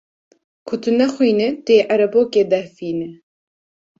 [0.67, 3.09] Ku tu nexwînî tu yê erebokê dehfînî.